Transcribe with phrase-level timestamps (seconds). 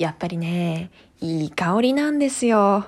[0.00, 2.86] やっぱりね、いい香りなんですよ。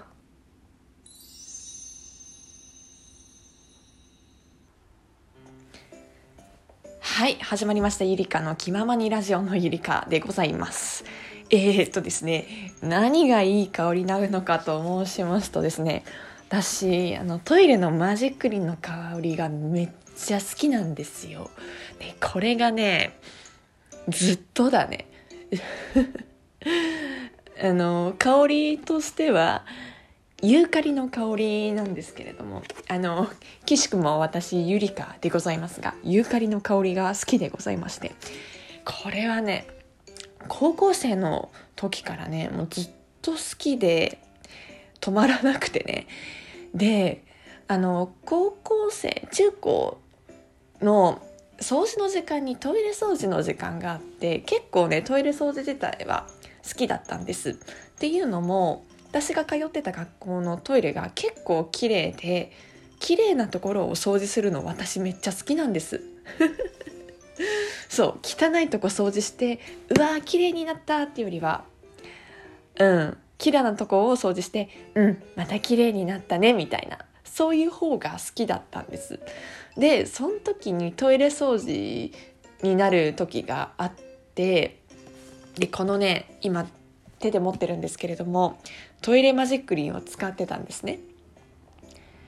[7.01, 8.07] はい、始まりました。
[8.07, 11.05] ゆりかの気ままにラジオのゆりかでございます。
[11.51, 16.05] えー、っとですね、何がいい香りなのかと申しますとですね、
[16.49, 21.51] 私、あの、トイレのマジックリンの香りがめっちゃ好きなんですよ。
[21.99, 23.19] で、これがね、
[24.09, 25.09] ずっとだね。
[27.63, 29.65] あの、香りとしては、
[30.43, 33.29] ユーカリの香りなんですけれども、あの、
[33.65, 38.13] 岸くも私、ゆりかでございますが、ユーカリの香りが好きでございまして、
[38.85, 39.67] これはね、
[40.49, 44.19] 高校生の時からね、もうずっと好きで、
[45.01, 46.07] 止まらなくてね。
[46.75, 47.25] で、
[47.69, 49.99] あの、高校生、中高
[50.81, 51.23] の
[51.63, 56.27] 掃除の時間にトイレ掃除の時間があって結構ねトイレ掃除自体は
[56.67, 57.51] 好きだったんです。
[57.51, 57.55] っ
[57.99, 62.53] ていうのも私が通ってた学校のトイレが結構綺麗で
[62.99, 66.01] 綺麗なところを掃除するの私めっちゃ好きなんです。
[67.89, 69.59] そう汚いとこ掃除して
[69.91, 71.65] うわー綺麗になったっていうよりは
[72.79, 79.19] うん綺麗なとこを掃除してうんまた綺麗になったねみたいなそういう方が好きだったんです。
[79.77, 82.13] でその時にトイレ掃除
[82.63, 83.93] になる時があっ
[84.35, 84.82] て
[85.59, 86.67] でこのね今
[87.19, 88.59] 手で持ってるんですけれども
[89.01, 90.99] トイレマジックリンを使ってたんですね。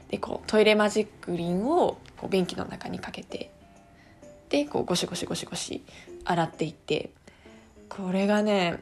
[0.09, 3.51] でこうトイレマジックリンをこう便器の中にかけて
[4.49, 5.83] でこうゴシゴシゴシゴシ
[6.25, 7.11] 洗っていって
[7.89, 8.81] これがね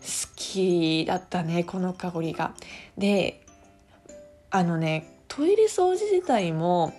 [0.00, 2.54] 好きだったねこの香りが。
[2.96, 3.44] で
[4.50, 6.94] あのねトイレ掃除自体も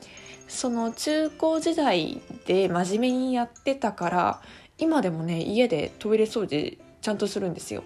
[0.47, 4.41] その中高時代で真面目にやってたから
[4.79, 7.83] 今でもね家でトイレ掃除ちゃんとするんですよ。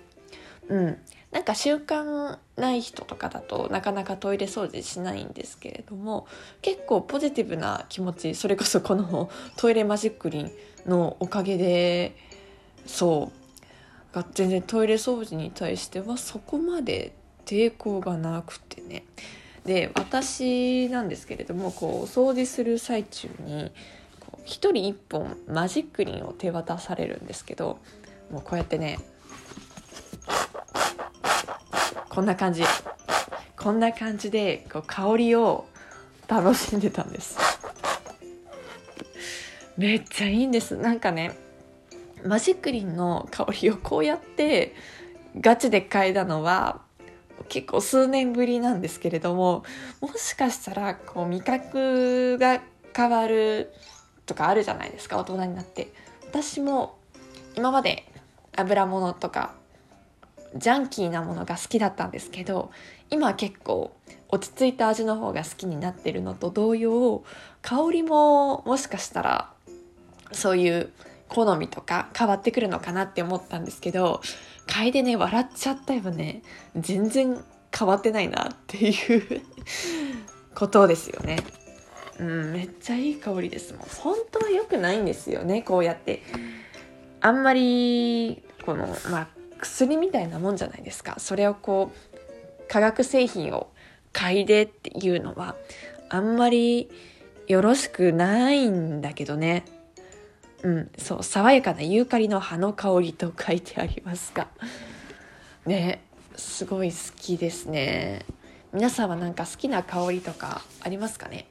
[0.69, 0.97] うん、
[1.31, 6.25] なんか習慣ない人とかだとなかなかトイレ掃除しないんですけれども
[6.61, 10.51] 結構ポジティブな気持ちそれこそこのトイレマジックリン
[10.85, 12.15] のおかげで
[12.85, 13.31] そ
[14.15, 17.13] う全然トイレ掃除に対してはそこまで
[17.45, 19.03] 抵抗がなくてね
[19.65, 23.71] で私なんですけれどもこう掃除する最中に
[24.45, 27.79] 1人1本マジックリンを手渡されるんですけど
[28.31, 28.99] もうこうやってね
[32.09, 32.63] こんな感じ
[33.57, 35.65] こんな感じでこう香りを
[36.27, 37.37] 楽しんでたんです。
[39.77, 40.77] めっちゃいいんです。
[40.77, 41.37] なんかね
[42.25, 44.75] マジックリンの香りをこうやって
[45.39, 46.81] ガチで嗅いだのは
[47.49, 49.63] 結構数年ぶりなんですけれども
[49.99, 52.61] もしかしたらこう味覚が
[52.95, 53.73] 変わる
[54.25, 55.91] とかあるじゃないですか大人になって。
[56.25, 56.97] 私も
[57.55, 58.05] 今まで
[58.55, 59.53] 油物とか
[60.55, 62.71] ジャンキーなものが好きだったんですけど
[63.09, 63.95] 今結構
[64.29, 67.23] 落ち着いた味の方が好きになってるのと同様
[67.61, 69.53] 香りももしかしたら
[70.31, 70.91] そういう
[71.29, 74.21] 好みとか変わってくるのかなって思ったんですけど
[74.67, 76.41] 嗅いでね笑っちゃったよね。
[76.75, 77.43] 全然
[77.77, 79.41] 変わってないなっていう
[80.55, 81.37] ことですよね。
[82.19, 83.81] うんめっちゃいい香りですもん。
[83.87, 86.21] 本当は良くないんですよねこうやって。
[87.21, 89.27] あんまりこのまあ
[89.59, 91.15] 薬みたいなもんじゃないですか。
[91.19, 93.71] それをこう化学製品を
[94.13, 95.55] 嗅いでっていうのは
[96.09, 96.89] あんまり
[97.47, 99.65] よろしくないんだけどね。
[100.63, 104.47] うん、そう、爽やかなユーカリの葉の香りと書いてありますが。
[105.65, 106.01] ね、
[106.37, 108.25] すごい好きですね。
[108.71, 111.47] 皆さんはなんか好きな香りとかありますかね？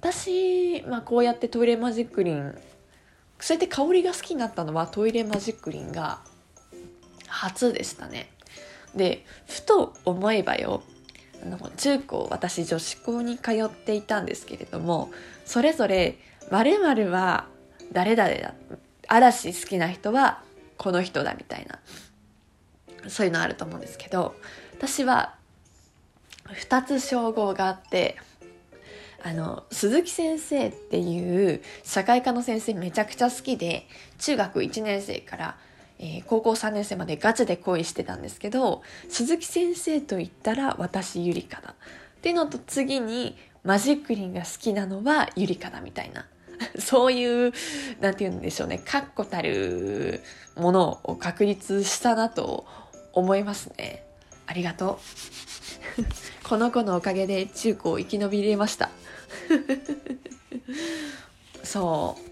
[0.00, 2.54] 私、まあこうやってトイレマジックリン、
[3.40, 6.20] そうやって香りが好きになったのはトイレマジックリンが
[7.26, 8.30] 初でしたね。
[8.94, 10.82] で、ふと思えばよ、
[11.42, 15.10] あの中高私女子校に通っていたんですけれども
[15.44, 16.18] それぞれ
[16.50, 17.46] 〇〇は
[17.92, 18.54] 誰々だ
[19.06, 20.42] 嵐好きな人は
[20.76, 21.78] この人だみたいな
[23.08, 24.34] そういうのあると思うんですけど
[24.76, 25.34] 私は
[26.48, 28.16] 2つ称号があって
[29.22, 33.86] あの鈴木先生っていう社会科の先生めちゃくちゃ好きで
[34.18, 35.58] 中学1年生から、
[35.98, 46.26] えー、高校3年生までガチで恋してたんですけど鈴木先生と言ったら私ゆりかだっていうのと次にマジックリンが好きなのはゆりかだみたいな
[46.78, 47.52] そういう、
[48.00, 50.22] なんて言うんでしょうね、確固たる
[50.56, 52.66] ものを確立したなと
[53.12, 54.04] 思いますね。
[54.46, 54.98] ありがと
[55.98, 56.02] う。
[56.48, 58.90] この子のおかげで中高生き延びれました。
[61.64, 62.22] そう。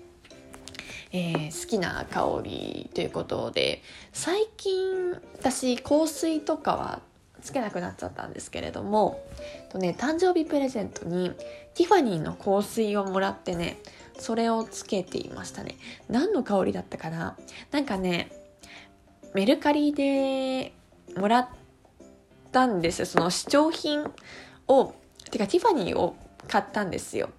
[1.13, 3.81] えー、好きな香りということで
[4.13, 7.01] 最近私香水とかは
[7.41, 9.25] つけなくなっちゃったんですけれども
[9.71, 11.31] とね誕生日プレゼントに
[11.75, 13.79] ティファニーの香水をもらってね
[14.19, 15.77] それをつけていましたね。
[16.09, 17.37] 何の香りだったかな？
[17.71, 18.31] なんかね
[19.35, 20.73] メルカリで
[21.17, 21.49] もらっ
[22.51, 24.11] たんですその試聴品
[24.69, 24.95] を
[25.31, 26.17] てかティファニーを
[26.49, 27.31] 買ったんですよ。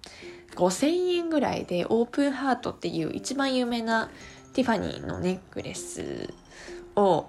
[0.54, 4.10] 5000円ぐらいでオープンハートっていう一番有名な
[4.54, 6.32] ティファニーのネックレス
[6.96, 7.28] を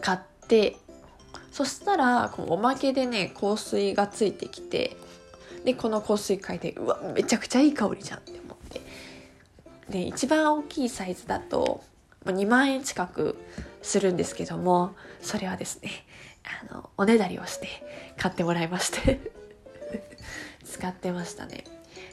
[0.00, 0.18] 買っ
[0.48, 0.76] て
[1.52, 4.96] そしたらこうおまけでね香水がついてきて
[5.64, 8.80] でこの香水嗅いでうわめちゃくちゃいい香りじゃんって思って。
[9.90, 11.84] で一番大きいサイズだと
[12.24, 13.36] 2万円近く
[13.82, 15.90] するんですけどもそれはですね
[16.70, 17.68] あのおねだりをして
[18.16, 19.41] 買ってもらいまして。
[20.72, 21.64] 使ってましたね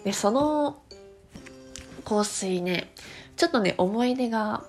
[0.04, 0.82] でその
[2.04, 2.92] 香水ね
[3.38, 4.66] ちょっとね思い出が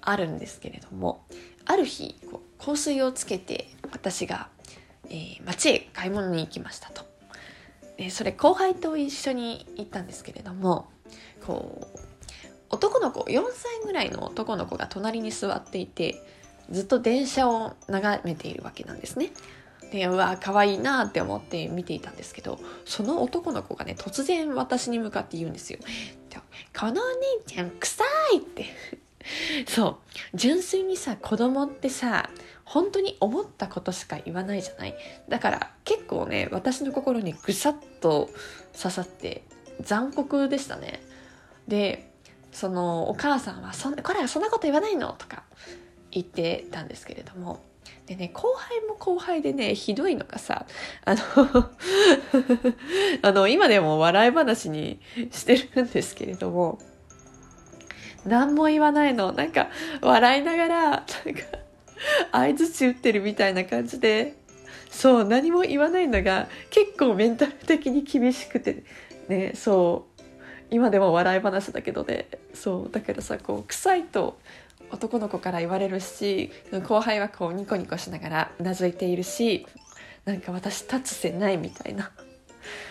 [0.00, 1.24] あるんですけれども
[1.66, 4.48] ある日こう香水をつけて私が、
[5.10, 7.04] えー、街へ買い物に行きましたと
[7.98, 10.88] でそれ後輩と一緒に行ったんですけれども
[11.46, 11.98] こう
[12.70, 16.20] 男の子4歳ぐらいの男の子が隣に座っていて
[16.70, 19.30] ずっと電車を眺めているわけなんですね。
[19.94, 25.78] でうわ可愛いなって思って見ていたんですけどその男の子がね突然私に向かって言うんですよ。
[26.76, 27.00] このお姉
[27.46, 28.02] ちゃん臭
[28.34, 28.66] いって
[29.70, 29.96] そう
[30.36, 32.28] 純粋にさ子供ってさ
[32.64, 34.96] 本当に思ったことしか言わないじゃない？
[35.28, 38.30] だから結構ね私の心にぐさっと
[38.76, 39.44] 刺さって
[39.80, 41.00] 残酷でしたね
[41.68, 42.10] で
[42.52, 45.44] そのお母さんはそん「これはそんなこと言わないの?」とか
[46.10, 47.60] 言ってたんですけれども
[48.06, 50.66] でね後輩も後輩でねひどいのがさ
[51.04, 51.20] あの
[53.22, 55.00] あの今でも笑い話に
[55.30, 56.78] してるんですけれども
[58.26, 59.32] 何も言わないの。
[59.32, 59.68] なんか
[60.00, 61.04] 笑いながらなんか
[62.32, 64.34] 相づち打ってるみたいな感じで
[64.90, 68.84] そう何も言わないのが結構メンタル的に厳しくて
[69.28, 70.22] ねそう
[70.70, 74.38] 今でも笑い話だけどねそうだけどさこう臭いと
[74.90, 76.50] 男の子から言われるし
[76.86, 79.66] 後輩はこうニコニコしながらうなずいているし
[80.24, 82.12] なんか私立つせないみたいな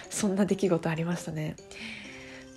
[0.10, 1.56] そんな出来事ありましたね。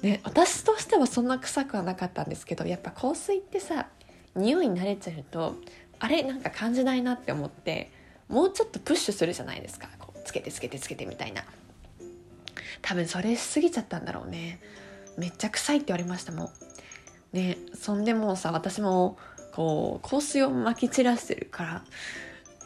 [0.03, 3.87] ね私としてはそんな臭くはなかったんですけどやっぱ香水ってさ
[4.35, 5.55] 匂いに慣れちゃうと
[5.99, 7.91] あれなんか感じないなって思って
[8.29, 9.89] もうちょっとプッシュするじゃないですか。
[9.99, 11.45] こうつけてつけてつけてみたいな。
[12.83, 14.61] 多分それしすぎちゃったんだろうね。
[15.17, 16.49] めっちゃ臭いって言われましたもん
[17.33, 19.19] ねそんでもうさ私も
[19.53, 21.85] こう香水をまき散らしてるから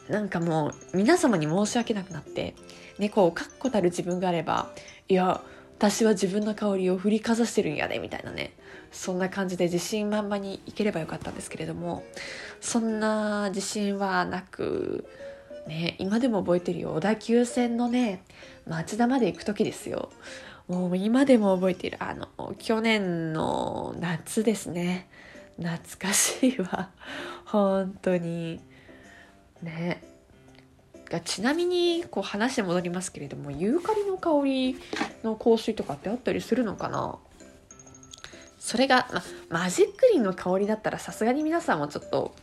[0.09, 2.55] なんかもう皆様に申し訳なくなって
[2.99, 4.69] ねこう確固たる自分があれば
[5.07, 5.41] いや
[5.77, 8.53] 私は自分の香りを振りかざしてるんやでみたいなね
[8.91, 12.03] そんな感じで自信満々にいければよかったんですけれども
[12.59, 15.05] そんな自信はなく
[15.67, 16.93] ね今でも覚えてるよ。
[16.93, 18.23] 小田急線のね
[18.67, 20.09] 町田まで行く時ですよ。
[20.71, 25.09] もう今でも覚えているあの去年の夏ですね。
[25.57, 26.89] 懐かしいわ。
[27.43, 28.61] 本当に。
[29.61, 30.01] ね。
[31.25, 34.77] ちなみにこう話戻りますけれどもユーカリの香り
[35.25, 37.17] の香水とかってあったりするのかな？
[38.57, 39.09] それが、
[39.49, 42.33] ま、マジックリンの香りだったらさすがに皆さんもちょっと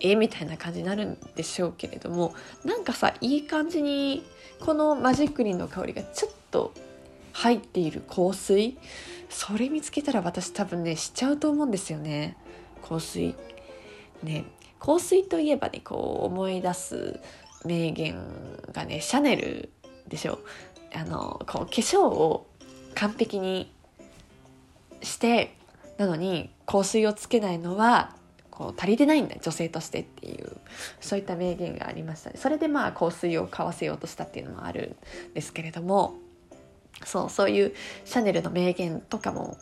[0.00, 4.24] えみたいな感じになるんでしょうけれどもなんかさいい感じに
[4.60, 6.72] このマジックリンの香りがちょっと
[7.36, 8.78] 入っている香水。
[9.28, 12.34] それ見つけたら私多分ねしちゃうと思うんですよね。
[12.82, 13.34] 香水。
[14.22, 14.46] ね
[14.80, 17.20] 香水といえばねこう思い出す
[17.66, 18.16] 名言
[18.72, 19.68] がねシャネル
[20.08, 20.38] でしょ。
[20.94, 22.46] あのこう化粧を
[22.94, 23.70] 完璧に
[25.02, 25.54] して
[25.98, 28.16] なのに香水をつけないのは
[28.50, 30.56] こう足りてないんだ女性としてっていう
[31.02, 32.30] そういった名言がありました。
[32.30, 34.96] ねそれでまあ香水を買わせようとしたっていうのもある
[35.32, 36.14] んですけれども。
[37.04, 37.74] そうそういう
[38.04, 39.56] シャネルの名言とかも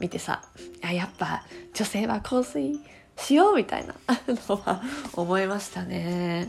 [0.00, 0.42] 見てさ
[0.82, 2.80] あやっぱ女性は香水
[3.16, 3.94] しようみたいな
[4.28, 4.82] のは
[5.14, 6.48] 思いましたね。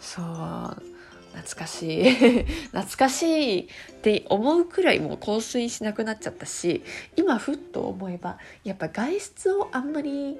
[0.00, 0.92] そう
[1.32, 2.44] 懐かしい。
[2.72, 6.82] 懐かしいって思うくらいもう香水しなくなっちゃったし
[7.16, 10.38] 今ふっと思えばやっぱ外出をあんまり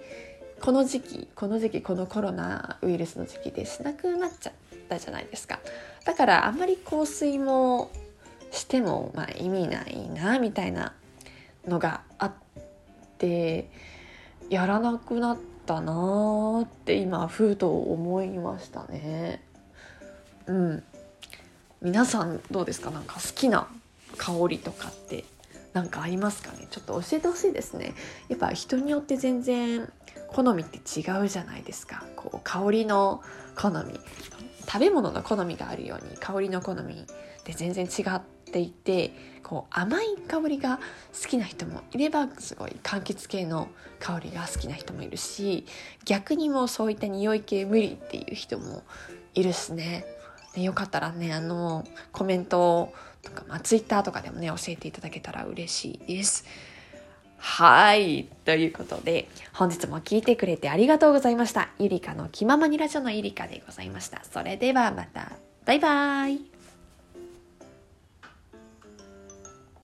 [0.61, 4.53] この時期この時期このコロナウイルスの時期でしなくなっちゃっ
[4.89, 5.61] たじゃないですか。
[6.05, 7.91] だからあんまり香水も
[8.53, 10.95] してもまあ意味ないなみたいな
[11.67, 12.33] のがあっ
[13.19, 13.69] て
[14.49, 19.43] やらなくなったなーって今ふと思いましたね。
[20.47, 20.83] うん。
[21.81, 22.91] 皆さんどうですか？
[22.91, 23.67] なんか好きな
[24.17, 25.25] 香りとかって
[25.73, 26.69] なんかありますかね？
[26.71, 27.95] ちょっと教えてほしいですね。
[28.29, 29.91] やっぱ人によって全然
[30.29, 32.05] 好みって違うじゃないですか。
[32.15, 33.23] こう香りの
[33.57, 33.99] 好み。
[34.65, 40.79] 食べ物の好みがあるように香りの好みって全然違っていてこう甘い香りが
[41.21, 43.69] 好きな人もいればすごい柑橘系の
[43.99, 45.67] 香りが好きな人もいるし
[46.05, 48.83] 逆にもうそういった匂い系無理っていう人も
[49.35, 50.05] いるしね
[50.57, 52.93] ねよかったらねあのコメント
[53.23, 56.45] とか、まあ、ツイッターとかでもね教えていただけたら嬉しいです。
[57.39, 58.29] はい。
[58.45, 61.71] ということで、本日も聞いてくれてありがとうございました。
[61.81, 64.23] ゆりかの気ままにラジオのゆりかでございました。
[64.23, 65.33] それではまた。
[65.67, 66.52] バイバーイ。